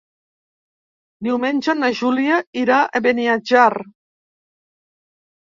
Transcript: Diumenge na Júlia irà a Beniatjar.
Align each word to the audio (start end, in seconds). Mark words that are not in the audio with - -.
Diumenge 1.27 1.75
na 1.81 1.89
Júlia 1.99 2.39
irà 2.63 2.79
a 2.81 3.03
Beniatjar. 3.09 3.69